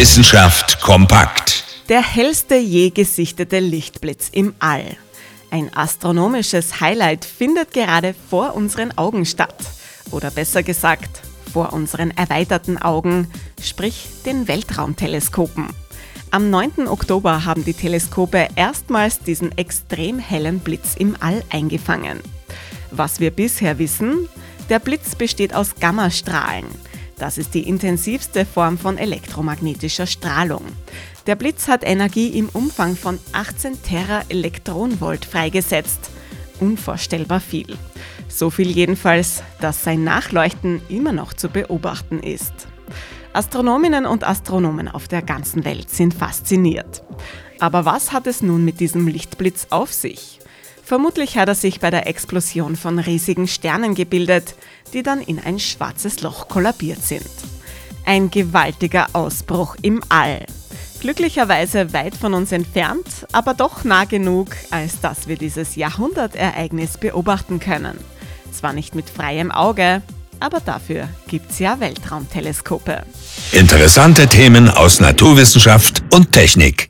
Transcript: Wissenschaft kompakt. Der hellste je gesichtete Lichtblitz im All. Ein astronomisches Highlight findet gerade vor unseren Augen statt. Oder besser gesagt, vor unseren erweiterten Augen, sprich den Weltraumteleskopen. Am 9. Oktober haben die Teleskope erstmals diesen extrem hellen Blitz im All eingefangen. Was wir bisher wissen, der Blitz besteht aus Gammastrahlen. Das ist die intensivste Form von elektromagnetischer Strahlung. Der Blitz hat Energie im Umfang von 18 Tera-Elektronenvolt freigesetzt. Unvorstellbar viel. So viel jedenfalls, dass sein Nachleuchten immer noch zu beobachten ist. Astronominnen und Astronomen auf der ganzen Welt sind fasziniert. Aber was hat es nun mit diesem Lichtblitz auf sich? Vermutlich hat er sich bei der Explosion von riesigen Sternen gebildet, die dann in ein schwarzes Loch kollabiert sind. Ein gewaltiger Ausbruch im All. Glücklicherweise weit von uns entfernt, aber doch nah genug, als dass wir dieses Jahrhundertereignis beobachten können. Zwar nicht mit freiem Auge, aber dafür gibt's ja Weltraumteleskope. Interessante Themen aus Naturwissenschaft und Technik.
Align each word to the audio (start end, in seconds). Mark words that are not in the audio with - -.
Wissenschaft 0.00 0.80
kompakt. 0.80 1.62
Der 1.90 2.00
hellste 2.00 2.56
je 2.56 2.88
gesichtete 2.88 3.58
Lichtblitz 3.58 4.30
im 4.32 4.54
All. 4.58 4.96
Ein 5.50 5.70
astronomisches 5.76 6.80
Highlight 6.80 7.26
findet 7.26 7.74
gerade 7.74 8.14
vor 8.30 8.54
unseren 8.54 8.96
Augen 8.96 9.26
statt. 9.26 9.54
Oder 10.10 10.30
besser 10.30 10.62
gesagt, 10.62 11.20
vor 11.52 11.74
unseren 11.74 12.12
erweiterten 12.12 12.78
Augen, 12.78 13.30
sprich 13.62 14.06
den 14.24 14.48
Weltraumteleskopen. 14.48 15.66
Am 16.30 16.48
9. 16.48 16.88
Oktober 16.88 17.44
haben 17.44 17.66
die 17.66 17.74
Teleskope 17.74 18.48
erstmals 18.56 19.18
diesen 19.18 19.52
extrem 19.58 20.18
hellen 20.18 20.60
Blitz 20.60 20.94
im 20.96 21.14
All 21.20 21.44
eingefangen. 21.50 22.20
Was 22.90 23.20
wir 23.20 23.32
bisher 23.32 23.78
wissen, 23.78 24.30
der 24.70 24.78
Blitz 24.78 25.14
besteht 25.14 25.54
aus 25.54 25.74
Gammastrahlen. 25.78 26.64
Das 27.20 27.36
ist 27.36 27.52
die 27.52 27.68
intensivste 27.68 28.46
Form 28.46 28.78
von 28.78 28.96
elektromagnetischer 28.96 30.06
Strahlung. 30.06 30.64
Der 31.26 31.36
Blitz 31.36 31.68
hat 31.68 31.84
Energie 31.84 32.28
im 32.28 32.48
Umfang 32.48 32.96
von 32.96 33.18
18 33.32 33.82
Tera-Elektronenvolt 33.82 35.26
freigesetzt. 35.26 36.10
Unvorstellbar 36.60 37.40
viel. 37.40 37.76
So 38.26 38.48
viel 38.48 38.70
jedenfalls, 38.70 39.42
dass 39.60 39.84
sein 39.84 40.02
Nachleuchten 40.02 40.80
immer 40.88 41.12
noch 41.12 41.34
zu 41.34 41.50
beobachten 41.50 42.20
ist. 42.20 42.54
Astronominnen 43.34 44.06
und 44.06 44.24
Astronomen 44.24 44.88
auf 44.88 45.06
der 45.06 45.20
ganzen 45.20 45.66
Welt 45.66 45.90
sind 45.90 46.14
fasziniert. 46.14 47.02
Aber 47.58 47.84
was 47.84 48.12
hat 48.12 48.26
es 48.28 48.40
nun 48.40 48.64
mit 48.64 48.80
diesem 48.80 49.06
Lichtblitz 49.06 49.66
auf 49.68 49.92
sich? 49.92 50.40
Vermutlich 50.90 51.38
hat 51.38 51.46
er 51.46 51.54
sich 51.54 51.78
bei 51.78 51.90
der 51.90 52.08
Explosion 52.08 52.74
von 52.74 52.98
riesigen 52.98 53.46
Sternen 53.46 53.94
gebildet, 53.94 54.56
die 54.92 55.04
dann 55.04 55.20
in 55.20 55.38
ein 55.38 55.60
schwarzes 55.60 56.20
Loch 56.20 56.48
kollabiert 56.48 57.00
sind. 57.00 57.30
Ein 58.04 58.28
gewaltiger 58.32 59.06
Ausbruch 59.12 59.76
im 59.82 60.02
All. 60.08 60.44
Glücklicherweise 60.98 61.92
weit 61.92 62.16
von 62.16 62.34
uns 62.34 62.50
entfernt, 62.50 63.06
aber 63.30 63.54
doch 63.54 63.84
nah 63.84 64.04
genug, 64.04 64.48
als 64.72 65.00
dass 65.00 65.28
wir 65.28 65.36
dieses 65.36 65.76
Jahrhundertereignis 65.76 66.98
beobachten 66.98 67.60
können. 67.60 67.96
Zwar 68.50 68.72
nicht 68.72 68.96
mit 68.96 69.08
freiem 69.08 69.52
Auge, 69.52 70.02
aber 70.40 70.58
dafür 70.58 71.08
gibt's 71.28 71.60
ja 71.60 71.78
Weltraumteleskope. 71.78 73.04
Interessante 73.52 74.26
Themen 74.26 74.68
aus 74.68 74.98
Naturwissenschaft 74.98 76.02
und 76.12 76.32
Technik. 76.32 76.89